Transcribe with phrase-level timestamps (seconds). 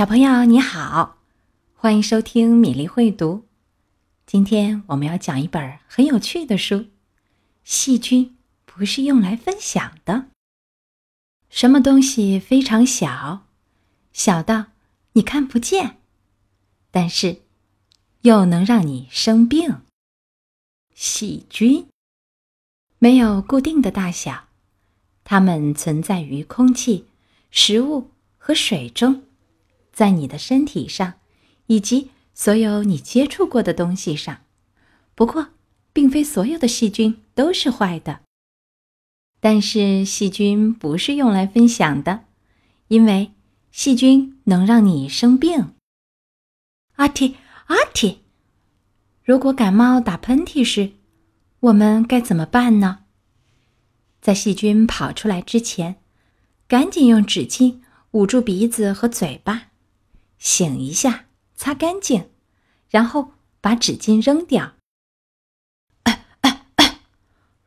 [0.00, 1.18] 小朋友你好，
[1.74, 3.44] 欢迎收听米粒会读。
[4.24, 6.76] 今天我们要讲一本很有趣的书，
[7.64, 10.14] 《细菌不是用来分享的》。
[11.50, 13.44] 什么东西非常小，
[14.10, 14.68] 小到
[15.12, 15.98] 你看不见，
[16.90, 17.42] 但是
[18.22, 19.82] 又能让你生病？
[20.94, 21.86] 细菌
[22.98, 24.48] 没有固定的大小，
[25.24, 27.04] 它们存在于空气、
[27.50, 28.08] 食物
[28.38, 29.24] 和水中。
[30.00, 31.16] 在你的身体上，
[31.66, 34.38] 以及所有你接触过的东西上。
[35.14, 35.48] 不过，
[35.92, 38.20] 并非所有的细菌都是坏的。
[39.40, 42.24] 但是，细菌不是用来分享的，
[42.88, 43.32] 因为
[43.72, 45.74] 细菌能让你生病。
[46.94, 47.34] 阿嚏
[47.66, 48.20] 阿嚏！
[49.22, 50.92] 如果感冒打喷嚏时，
[51.60, 53.00] 我们该怎么办呢？
[54.22, 55.96] 在细菌跑出来之前，
[56.66, 57.80] 赶紧用纸巾
[58.12, 59.66] 捂住鼻子和嘴巴。
[60.40, 62.30] 醒一下，擦干净，
[62.88, 64.72] 然后把纸巾扔掉。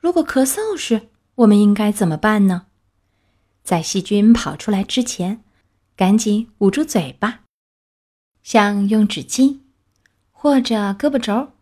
[0.00, 2.66] 如果咳嗽时，我们应该怎么办呢？
[3.62, 5.44] 在细菌跑出来之前，
[5.94, 7.44] 赶紧捂住嘴巴，
[8.42, 9.60] 像用纸巾，
[10.32, 11.52] 或者胳膊肘，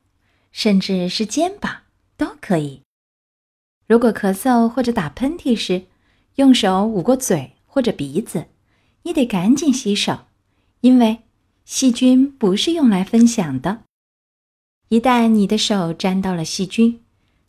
[0.53, 1.83] 甚至是肩膀
[2.17, 2.83] 都可以。
[3.87, 5.87] 如果咳嗽或者打喷嚏时，
[6.37, 8.47] 用手捂过嘴或者鼻子，
[9.03, 10.27] 你得赶紧洗手。
[10.81, 11.23] 因为
[11.65, 13.85] 细菌不是用来分享的，
[14.89, 17.03] 一旦你的手沾到了细菌，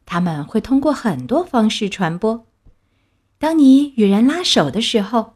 [0.06, 2.46] 它们会通过很多方式传播。
[3.38, 5.36] 当你与人拉手的时候，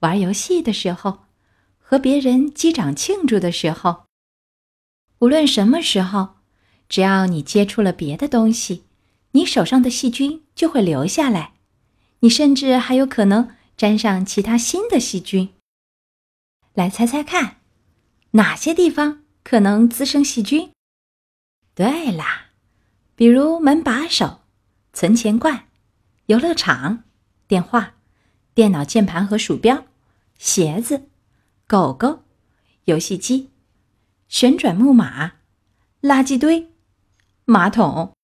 [0.00, 1.20] 玩游戏的时候，
[1.78, 4.04] 和别人击掌庆祝的时候，
[5.18, 6.30] 无论什么时候，
[6.88, 8.84] 只要你接触了别的东西，
[9.32, 11.52] 你手上的细菌就会留下来，
[12.20, 15.50] 你甚至还有可能沾上其他新的细菌。
[16.78, 17.56] 来猜猜看，
[18.30, 20.70] 哪些地方可能滋生细菌？
[21.74, 22.52] 对啦，
[23.16, 24.42] 比如门把手、
[24.92, 25.66] 存钱罐、
[26.26, 27.02] 游乐场、
[27.48, 27.96] 电话、
[28.54, 29.86] 电脑键盘和鼠标、
[30.38, 31.08] 鞋子、
[31.66, 32.22] 狗狗、
[32.84, 33.50] 游戏机、
[34.28, 35.32] 旋转木马、
[36.00, 36.68] 垃圾堆、
[37.44, 38.14] 马桶。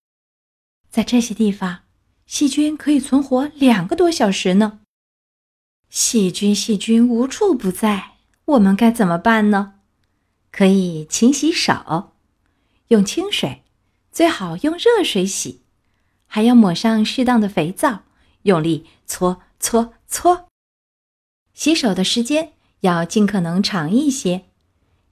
[0.88, 1.81] 在这些地方，
[2.25, 4.82] 细菌可以存活两个多小时呢。
[5.91, 8.13] 细菌，细菌无处不在。
[8.47, 9.75] 我们该怎么办呢？
[10.53, 12.12] 可以勤洗手，
[12.88, 13.62] 用清水，
[14.12, 15.62] 最好用热水洗，
[16.27, 18.03] 还要抹上适当的肥皂，
[18.43, 20.49] 用力搓搓搓。
[21.55, 24.44] 洗手的时间要尽可能长一些。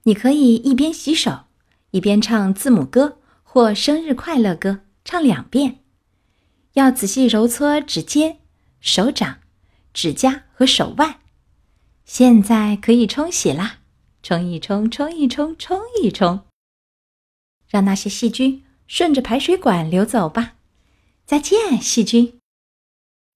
[0.03, 1.45] 你可以一边洗手，
[1.89, 5.79] 一边唱字母歌或生日快乐歌，唱两遍。
[6.73, 8.37] 要仔细揉搓指尖、
[8.79, 9.39] 手掌、
[9.91, 11.22] 指甲和手腕。
[12.05, 13.79] 现在可以冲洗啦，
[14.21, 16.45] 冲一冲，冲一冲，冲一冲，
[17.67, 20.55] 让那些细菌顺着排水管流走吧。
[21.25, 22.39] 再见，细菌。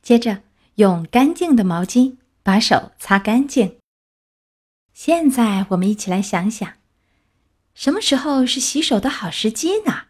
[0.01, 0.43] 接着
[0.75, 3.77] 用干净的毛巾把手擦干净。
[4.93, 6.73] 现在我们一起来想想，
[7.73, 10.07] 什么时候是洗手的好时机呢？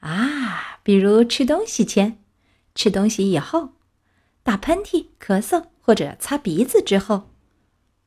[0.00, 2.22] 啊，比如吃东西前、
[2.74, 3.74] 吃东西以后、
[4.42, 5.68] 打喷嚏、咳嗽。
[5.90, 7.30] 或者擦鼻子之后，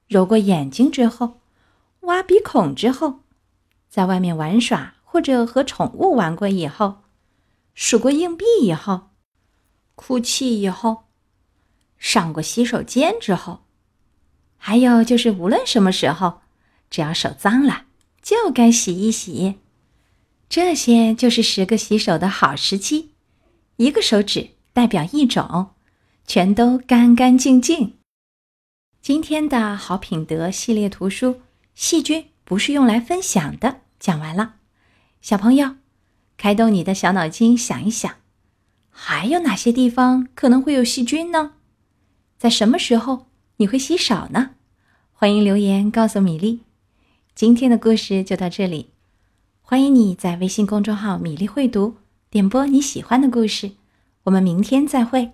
[0.08, 1.42] 揉过眼睛之后，
[2.04, 3.20] 挖鼻孔之后，
[3.90, 7.02] 在外面玩耍或者和宠物玩过以后，
[7.74, 9.10] 数过硬币以后，
[9.96, 11.10] 哭泣以后，
[11.98, 13.66] 上过洗手间之后，
[14.56, 16.40] 还有就是无论什么时候，
[16.90, 17.88] 只要手脏了，
[18.22, 19.56] 就该洗一洗。
[20.48, 23.12] 这些就是十个洗手的好时机，
[23.76, 25.72] 一个手指代表一种。
[26.26, 27.96] 全都干干净净。
[29.02, 31.28] 今天的好品德系列图书
[31.76, 33.70] 《细菌不是用来分享的》
[34.00, 34.56] 讲完了，
[35.22, 35.76] 小朋友，
[36.38, 38.16] 开动你的小脑筋想一想，
[38.90, 41.54] 还有哪些地方可能会有细菌呢？
[42.38, 44.52] 在什么时候你会洗手呢？
[45.12, 46.62] 欢迎留言告诉米粒。
[47.36, 48.92] 今天的故事就到这里，
[49.62, 51.98] 欢迎你在微信公众号“米粒会读”
[52.32, 53.72] 点播你喜欢的故事。
[54.24, 55.34] 我们明天再会。